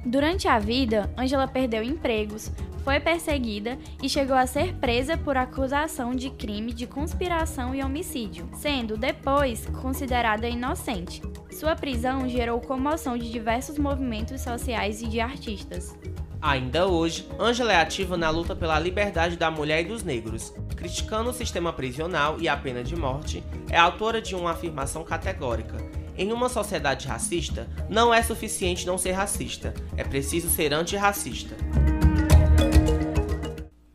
Durante 0.05 0.47
a 0.47 0.59
vida, 0.59 1.11
Angela 1.17 1.49
perdeu 1.49 1.83
empregos, 1.83 2.53
foi 2.85 3.01
perseguida 3.01 3.79
e 4.03 4.09
chegou 4.09 4.37
a 4.37 4.47
ser 4.47 4.75
presa 4.75 5.17
por 5.17 5.37
acusação 5.37 6.15
de 6.15 6.29
crime 6.29 6.75
de 6.75 6.87
conspiração 6.87 7.75
e 7.75 7.83
homicídio, 7.83 8.47
sendo 8.53 8.99
depois 8.99 9.65
considerada 9.81 10.47
inocente. 10.47 11.23
Sua 11.51 11.75
prisão 11.75 12.29
gerou 12.29 12.61
comoção 12.61 13.17
de 13.17 13.33
diversos 13.33 13.79
movimentos 13.79 14.43
sociais 14.43 15.01
e 15.01 15.07
de 15.07 15.21
artistas. 15.21 15.97
Ainda 16.43 16.87
hoje, 16.87 17.27
Angela 17.39 17.73
é 17.73 17.77
ativa 17.77 18.19
na 18.19 18.29
luta 18.29 18.55
pela 18.55 18.79
liberdade 18.79 19.39
da 19.39 19.51
mulher 19.51 19.81
e 19.81 19.89
dos 19.89 20.05
negros. 20.05 20.53
Criticando 20.77 21.31
o 21.31 21.33
sistema 21.33 21.73
prisional 21.73 22.37
e 22.39 22.47
a 22.47 22.55
pena 22.55 22.85
de 22.85 22.95
morte, 22.95 23.43
é 23.71 23.79
autora 23.79 24.21
de 24.21 24.35
uma 24.35 24.51
afirmação 24.51 25.03
categórica. 25.03 26.04
Em 26.17 26.33
uma 26.33 26.49
sociedade 26.49 27.09
racista, 27.09 27.69
não 27.89 28.15
é 28.15 28.23
suficiente 28.23 28.87
não 28.87 28.97
ser 28.97 29.13
racista, 29.13 29.75
é 29.97 30.05
preciso 30.05 30.49
ser 30.49 30.73
antirracista. 30.73 31.57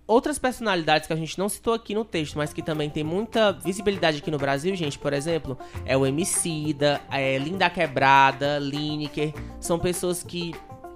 Outras 0.06 0.40
personalidades 0.40 1.06
que 1.06 1.14
a 1.14 1.16
gente 1.16 1.38
não 1.38 1.48
citou 1.48 1.74
aqui 1.74 1.94
no 1.94 2.04
texto, 2.04 2.36
mas 2.36 2.52
que 2.52 2.64
também 2.64 2.90
tem 2.90 3.04
muita 3.04 3.54
visibilidade 3.54 4.18
aqui 4.18 4.32
no 4.32 4.40
Brasil, 4.40 4.76
gente, 4.76 4.98
por 4.98 5.14
exemplo, 5.14 5.58
é 5.86 5.96
o 5.96 6.06
Emicida, 6.06 7.00
é 7.12 7.38
Linda 7.38 7.70
Quebrada, 7.70 8.58
Lineker, 8.58 9.34
são 9.60 9.78
pessoas 9.78 10.24
que, 10.24 10.54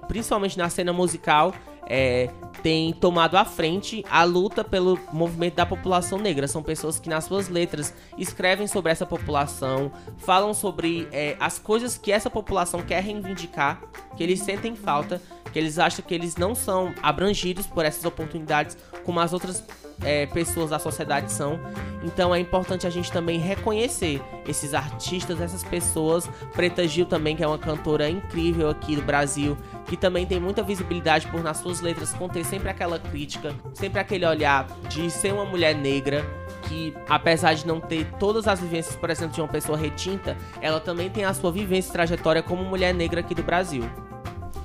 principalmente 0.08 0.58
na 0.58 0.68
cena 0.68 0.92
musical, 0.92 1.54
é, 1.88 2.30
tem 2.62 2.94
tomado 2.94 3.36
à 3.36 3.44
frente 3.44 4.06
a 4.10 4.24
luta 4.24 4.64
pelo 4.64 4.98
movimento 5.12 5.56
da 5.56 5.66
população 5.66 6.18
negra. 6.18 6.48
São 6.48 6.64
pessoas 6.64 7.00
que, 7.00 7.10
nas 7.10 7.26
suas 7.26 7.50
letras, 7.50 7.94
escrevem 8.18 8.68
sobre 8.68 8.92
essa 8.92 9.06
população, 9.06 9.92
falam 10.18 10.54
sobre 10.54 11.08
é, 11.12 11.36
as 11.40 11.60
coisas 11.60 11.98
que 11.98 12.12
essa 12.12 12.30
população 12.30 12.82
quer 12.82 13.04
reivindicar, 13.04 13.82
que 14.16 14.24
eles 14.24 14.40
sentem 14.40 14.76
falta, 14.76 15.22
que 15.52 15.60
eles 15.60 15.78
acham 15.78 16.04
que 16.06 16.14
eles 16.14 16.36
não 16.36 16.56
são 16.56 16.94
abrangidos 17.02 17.68
por 17.68 17.86
essas 17.86 18.06
oportunidades 18.06 18.78
como 19.04 19.20
as 19.20 19.34
outras 19.34 19.64
é, 20.04 20.26
pessoas 20.26 20.70
da 20.70 20.80
sociedade 20.80 21.32
são. 21.32 21.60
Então 22.04 22.34
é 22.34 22.40
importante 22.40 22.86
a 22.86 22.90
gente 22.90 23.12
também 23.12 23.40
reconhecer 23.40 24.22
esses 24.48 24.74
artistas, 24.74 25.40
essas 25.40 25.64
pessoas. 25.64 26.30
Preta 26.54 26.88
Gil 26.88 27.06
também, 27.06 27.36
que 27.36 27.44
é 27.44 27.48
uma 27.48 27.58
cantora 27.58 28.10
incrível 28.10 28.70
aqui 28.70 28.96
do 28.96 29.02
Brasil, 29.02 29.58
que 29.86 29.96
também 29.96 30.26
tem 30.26 30.40
muita 30.40 30.62
visibilidade 30.62 31.28
por 31.28 31.42
nas 31.42 31.58
suas 31.58 31.82
letras 31.82 32.14
conter 32.14 32.44
sempre 32.46 32.70
aquela 32.70 33.00
crítica, 33.00 33.54
sempre 33.74 34.00
aquele 34.00 34.26
olhar 34.26 34.68
de 34.90 35.10
ser 35.10 35.34
uma 35.34 35.46
mulher 35.46 35.76
negra 35.76 36.26
que, 36.64 36.94
apesar 37.08 37.54
de 37.54 37.66
não 37.68 37.80
ter 37.80 38.06
todas 38.20 38.48
as 38.48 38.60
vivências, 38.60 38.96
por 38.96 39.10
exemplo, 39.10 39.34
de 39.34 39.42
uma 39.42 39.48
pessoa 39.48 39.78
retinta, 39.78 40.38
ela 40.62 40.80
também 40.80 41.10
tem 41.10 41.26
a 41.26 41.34
sua 41.34 41.52
vivência 41.52 41.90
e 41.90 41.94
trajetória 41.94 42.42
como 42.42 42.64
mulher 42.64 42.94
negra 42.94 43.20
aqui 43.20 43.36
do 43.36 43.44
Brasil. 43.44 43.84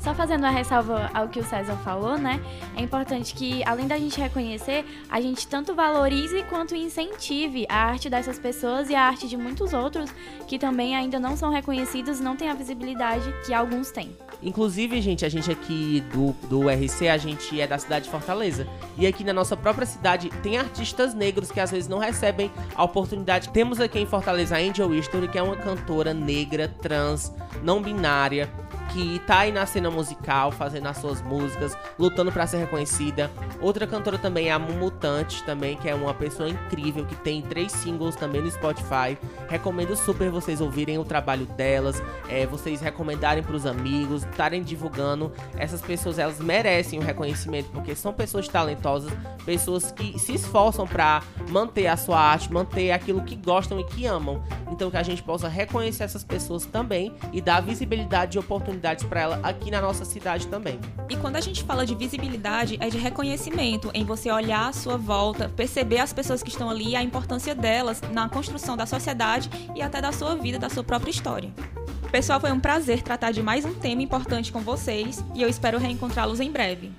Só 0.08 0.14
fazendo 0.14 0.40
uma 0.40 0.50
ressalva 0.50 1.10
ao 1.12 1.28
que 1.28 1.38
o 1.38 1.44
César 1.44 1.76
falou, 1.84 2.16
né? 2.16 2.40
É 2.74 2.80
importante 2.80 3.34
que, 3.34 3.62
além 3.64 3.86
da 3.86 3.98
gente 3.98 4.18
reconhecer, 4.18 4.82
a 5.06 5.20
gente 5.20 5.46
tanto 5.46 5.74
valorize 5.74 6.42
quanto 6.44 6.74
incentive 6.74 7.66
a 7.68 7.76
arte 7.76 8.08
dessas 8.08 8.38
pessoas 8.38 8.88
e 8.88 8.94
a 8.94 9.02
arte 9.02 9.28
de 9.28 9.36
muitos 9.36 9.74
outros 9.74 10.10
que 10.46 10.58
também 10.58 10.96
ainda 10.96 11.20
não 11.20 11.36
são 11.36 11.50
reconhecidos 11.50 12.20
não 12.20 12.36
têm 12.36 12.48
a 12.48 12.54
visibilidade 12.54 13.30
que 13.44 13.52
alguns 13.52 13.90
têm. 13.90 14.16
Inclusive, 14.42 14.98
gente, 15.02 15.26
a 15.26 15.28
gente 15.28 15.50
aqui 15.50 16.02
do, 16.10 16.32
do 16.48 16.70
RC, 16.70 17.08
a 17.08 17.18
gente 17.18 17.60
é 17.60 17.66
da 17.66 17.76
cidade 17.76 18.06
de 18.06 18.10
Fortaleza. 18.10 18.66
E 18.96 19.06
aqui 19.06 19.22
na 19.22 19.34
nossa 19.34 19.58
própria 19.58 19.86
cidade 19.86 20.30
tem 20.42 20.56
artistas 20.56 21.12
negros 21.12 21.52
que 21.52 21.60
às 21.60 21.70
vezes 21.70 21.86
não 21.86 21.98
recebem 21.98 22.50
a 22.74 22.82
oportunidade. 22.82 23.50
Temos 23.50 23.78
aqui 23.78 23.98
em 23.98 24.06
Fortaleza 24.06 24.56
a 24.56 24.58
Angel 24.58 24.94
History, 24.94 25.28
que 25.28 25.36
é 25.36 25.42
uma 25.42 25.56
cantora 25.56 26.14
negra, 26.14 26.66
trans, 26.66 27.30
não 27.62 27.82
binária 27.82 28.50
que 28.88 29.18
tá 29.20 29.40
aí 29.40 29.52
na 29.52 29.66
cena 29.66 29.90
musical, 29.90 30.50
fazendo 30.50 30.86
as 30.86 30.96
suas 30.98 31.22
músicas, 31.22 31.76
lutando 31.98 32.32
para 32.32 32.46
ser 32.46 32.58
reconhecida. 32.58 33.30
Outra 33.60 33.86
cantora 33.86 34.18
também 34.18 34.48
é 34.48 34.52
a 34.52 34.58
Mumutante, 34.58 35.42
também, 35.44 35.76
que 35.76 35.88
é 35.88 35.94
uma 35.94 36.14
pessoa 36.14 36.48
incrível, 36.48 37.04
que 37.04 37.14
tem 37.16 37.42
três 37.42 37.72
singles 37.72 38.16
também 38.16 38.40
no 38.40 38.50
Spotify. 38.50 39.18
Recomendo 39.48 39.94
super 39.96 40.30
vocês 40.30 40.60
ouvirem 40.60 40.98
o 40.98 41.04
trabalho 41.04 41.46
delas, 41.46 42.02
é, 42.28 42.46
vocês 42.46 42.80
recomendarem 42.80 43.42
para 43.42 43.56
os 43.56 43.66
amigos, 43.66 44.24
estarem 44.24 44.62
divulgando. 44.62 45.32
Essas 45.56 45.80
pessoas, 45.80 46.18
elas 46.18 46.38
merecem 46.40 46.98
o 46.98 47.02
reconhecimento, 47.02 47.70
porque 47.70 47.94
são 47.94 48.12
pessoas 48.12 48.48
talentosas, 48.48 49.12
pessoas 49.44 49.92
que 49.92 50.18
se 50.18 50.34
esforçam 50.34 50.86
para 50.86 51.22
manter 51.50 51.86
a 51.86 51.96
sua 51.96 52.20
arte, 52.20 52.52
manter 52.52 52.90
aquilo 52.90 53.22
que 53.22 53.36
gostam 53.36 53.78
e 53.80 53.84
que 53.84 54.06
amam. 54.06 54.42
Então 54.70 54.90
que 54.90 54.96
a 54.96 55.02
gente 55.02 55.22
possa 55.22 55.48
reconhecer 55.48 56.04
essas 56.04 56.24
pessoas 56.24 56.64
também 56.64 57.14
e 57.32 57.40
dar 57.40 57.60
visibilidade 57.60 58.36
e 58.36 58.38
oportunidades 58.78 59.04
para 59.04 59.20
ela 59.20 59.40
aqui 59.42 59.70
na 59.70 59.80
nossa 59.80 60.04
cidade 60.04 60.46
também. 60.46 60.78
E 61.10 61.16
quando 61.16 61.36
a 61.36 61.40
gente 61.40 61.62
fala 61.64 61.84
de 61.84 61.94
visibilidade, 61.94 62.78
é 62.80 62.88
de 62.88 62.96
reconhecimento, 62.96 63.90
em 63.92 64.04
você 64.04 64.30
olhar 64.30 64.68
à 64.68 64.72
sua 64.72 64.96
volta, 64.96 65.48
perceber 65.48 65.98
as 65.98 66.12
pessoas 66.12 66.42
que 66.42 66.48
estão 66.48 66.70
ali 66.70 66.90
e 66.90 66.96
a 66.96 67.02
importância 67.02 67.54
delas 67.54 68.00
na 68.12 68.28
construção 68.28 68.76
da 68.76 68.86
sociedade 68.86 69.50
e 69.74 69.82
até 69.82 70.00
da 70.00 70.12
sua 70.12 70.36
vida, 70.36 70.58
da 70.58 70.70
sua 70.70 70.84
própria 70.84 71.10
história. 71.10 71.50
Pessoal, 72.10 72.40
foi 72.40 72.52
um 72.52 72.60
prazer 72.60 73.02
tratar 73.02 73.32
de 73.32 73.42
mais 73.42 73.64
um 73.64 73.74
tema 73.74 74.02
importante 74.02 74.50
com 74.50 74.60
vocês 74.60 75.22
e 75.34 75.42
eu 75.42 75.48
espero 75.48 75.78
reencontrá-los 75.78 76.40
em 76.40 76.50
breve. 76.50 76.90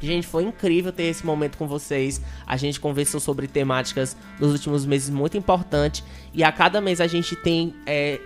Gente, 0.00 0.28
foi 0.28 0.44
incrível 0.44 0.92
ter 0.92 1.04
esse 1.04 1.26
momento 1.26 1.58
com 1.58 1.66
vocês. 1.66 2.22
A 2.46 2.56
gente 2.56 2.78
conversou 2.78 3.18
sobre 3.18 3.48
temáticas 3.48 4.16
nos 4.38 4.52
últimos 4.52 4.86
meses 4.86 5.10
muito 5.10 5.36
importantes. 5.36 6.04
E 6.32 6.44
a 6.44 6.52
cada 6.52 6.80
mês 6.80 7.00
a 7.00 7.08
gente 7.08 7.34
tem 7.34 7.74
é, 7.84 8.20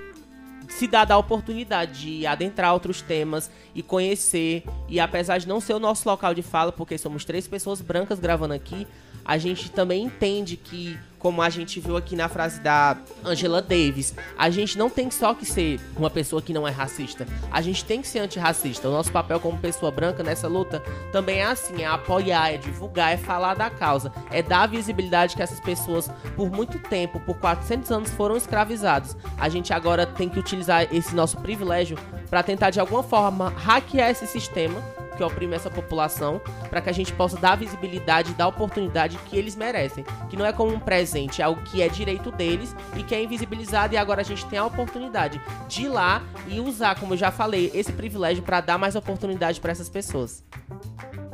se 0.79 0.87
dado 0.87 1.13
a 1.13 1.19
oportunidade 1.19 2.01
de 2.01 2.27
adentrar 2.27 2.73
outros 2.73 3.03
temas 3.03 3.51
e 3.75 3.83
conhecer. 3.83 4.65
E 4.89 4.99
apesar 4.99 5.39
de 5.39 5.47
não 5.47 5.61
ser 5.61 5.75
o 5.75 5.79
nosso 5.79 6.09
local 6.09 6.35
de 6.35 6.43
fala, 6.43 6.73
porque 6.73 6.97
somos 6.97 7.25
três 7.25 7.47
pessoas 7.47 7.81
brancas 7.81 8.19
gravando 8.19 8.55
aqui, 8.55 8.87
a 9.25 9.39
gente 9.39 9.71
também 9.71 10.05
entende 10.05 10.57
que, 10.57 10.99
como 11.23 11.41
a 11.41 11.49
gente 11.49 11.79
viu 11.79 11.97
aqui 11.97 12.17
na 12.17 12.29
frase 12.29 12.61
da 12.61 12.97
Angela 13.25 13.63
Davis, 13.63 14.13
a 14.37 14.51
gente 14.51 14.77
não 14.77 14.91
tem 14.91 15.09
só 15.09 15.33
que 15.33 15.47
ser 15.47 15.81
uma 15.97 16.11
pessoa 16.11 16.43
que 16.43 16.53
não 16.53 16.67
é 16.67 16.71
racista, 16.73 17.25
a 17.49 17.63
gente 17.63 17.85
tem 17.85 18.03
que 18.03 18.09
ser 18.09 18.19
antirracista. 18.19 18.89
O 18.89 18.93
nosso 18.93 19.13
papel 19.13 19.39
como 19.39 19.57
pessoa 19.57 19.93
branca 19.93 20.25
nessa 20.25 20.49
luta 20.49 20.81
também 21.13 21.39
é 21.39 21.45
assim: 21.45 21.83
é 21.83 21.87
apoiar, 21.87 22.53
é 22.53 22.57
divulgar, 22.57 23.13
é 23.13 23.17
falar 23.17 23.55
da 23.55 23.71
causa, 23.71 24.13
é 24.33 24.43
dar 24.43 24.63
a 24.63 24.67
visibilidade 24.67 25.37
que 25.37 25.43
essas 25.43 25.61
pessoas, 25.61 26.11
por 26.35 26.51
muito 26.51 26.81
tempo, 26.81 27.21
por 27.21 27.39
400 27.39 27.93
anos, 27.93 28.11
foram 28.11 28.37
escravizadas. 28.37 29.17
A 29.39 29.49
gente 29.49 29.73
agora 29.73 30.05
tem 30.05 30.29
que 30.29 30.41
utilizar 30.41 30.93
esse 30.93 31.15
nosso 31.15 31.39
privilégio 31.39 31.97
para 32.29 32.43
tentar 32.43 32.71
de 32.71 32.81
alguma 32.81 33.05
forma 33.05 33.51
hackear 33.51 34.11
esse 34.11 34.27
sistema 34.27 34.83
que 35.17 35.23
oprime 35.23 35.55
essa 35.55 35.71
população, 35.71 36.41
para 36.69 36.81
que 36.81 36.91
a 36.91 36.93
gente 36.93 37.13
possa 37.13 37.37
dar 37.37 37.57
visibilidade 37.57 38.35
dar 38.35 38.49
oportunidade 38.49 39.19
que 39.27 39.37
eles 39.37 39.55
merecem. 39.55 40.05
Que 40.29 40.37
não 40.37 40.45
é 40.45 40.53
como 40.53 40.75
um 40.75 40.81
presente, 41.13 41.43
é 41.43 41.45
algo 41.45 41.61
que 41.63 41.83
é 41.83 41.89
direito 41.89 42.31
deles 42.31 42.75
e 42.97 43.03
que 43.03 43.15
é 43.15 43.23
invisibilizado, 43.23 43.95
e 43.95 43.99
agora 43.99 44.23
a 44.23 44.25
gente 44.25 44.47
tem 44.47 44.59
a 44.59 44.65
oportunidade 44.65 45.41
de 45.69 45.83
ir 45.83 45.89
lá 45.89 46.23
e 46.49 46.59
usar, 46.59 46.99
como 46.99 47.13
eu 47.13 47.19
já 47.19 47.31
falei, 47.31 47.71
esse 47.75 47.93
privilégio 47.93 48.43
para 48.43 48.61
dar 48.63 48.79
mais 48.79 48.97
oportunidade 48.97 49.61
para 49.61 49.73
essas 49.73 49.91
pessoas. 49.91 50.43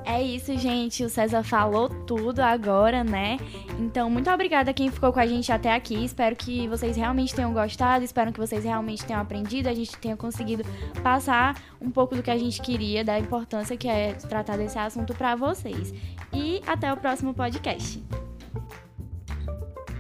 É 0.05 0.23
isso, 0.23 0.57
gente. 0.57 1.05
O 1.05 1.09
César 1.11 1.43
falou 1.45 1.89
tudo 1.89 2.41
agora, 2.41 3.05
né? 3.05 3.37
Então, 3.79 4.09
muito 4.09 4.31
obrigada 4.31 4.71
a 4.71 4.75
quem 4.75 4.91
ficou 4.91 5.13
com 5.13 5.21
a 5.21 5.27
gente 5.27 5.53
até 5.53 5.75
aqui. 5.75 6.03
Espero 6.03 6.35
que 6.35 6.67
vocês 6.67 6.97
realmente 6.97 7.35
tenham 7.35 7.53
gostado. 7.53 8.03
Espero 8.03 8.33
que 8.33 8.41
vocês 8.41 8.65
realmente 8.65 9.05
tenham 9.05 9.21
aprendido. 9.21 9.69
A 9.69 9.75
gente 9.75 9.95
tenha 9.99 10.17
conseguido 10.17 10.65
passar 11.03 11.63
um 11.79 11.91
pouco 11.91 12.17
do 12.17 12.23
que 12.23 12.31
a 12.31 12.39
gente 12.39 12.61
queria, 12.63 13.05
da 13.05 13.19
importância 13.19 13.77
que 13.77 13.87
é 13.87 14.15
tratar 14.15 14.57
desse 14.57 14.79
assunto 14.79 15.15
para 15.15 15.37
vocês. 15.37 15.93
E 16.33 16.63
até 16.67 16.91
o 16.91 16.97
próximo 16.97 17.35
podcast. 17.35 18.03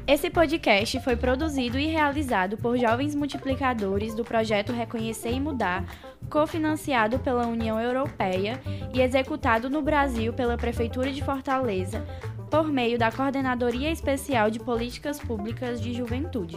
Esse 0.08 0.30
podcast 0.30 0.98
foi 1.00 1.16
produzido 1.16 1.78
e 1.78 1.84
realizado 1.84 2.56
por 2.56 2.78
jovens 2.78 3.14
multiplicadores 3.14 4.14
do 4.14 4.24
projeto 4.24 4.72
Reconhecer 4.72 5.32
e 5.32 5.38
Mudar, 5.38 5.84
cofinanciado 6.30 7.18
pela 7.18 7.46
União 7.46 7.78
Europeia 7.78 8.58
e 8.94 9.02
executado 9.02 9.68
no 9.68 9.82
Brasil 9.82 10.32
pela 10.32 10.56
Prefeitura 10.56 11.12
de 11.12 11.22
Fortaleza, 11.22 12.06
por 12.50 12.68
meio 12.68 12.98
da 12.98 13.12
Coordenadoria 13.12 13.90
Especial 13.90 14.50
de 14.50 14.58
Políticas 14.58 15.20
Públicas 15.20 15.78
de 15.78 15.92
Juventude. 15.92 16.56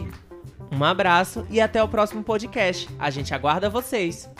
Um 0.72 0.82
abraço 0.82 1.46
e 1.50 1.60
até 1.60 1.82
o 1.82 1.88
próximo 1.88 2.24
podcast. 2.24 2.88
A 2.98 3.10
gente 3.10 3.34
aguarda 3.34 3.68
vocês! 3.68 4.30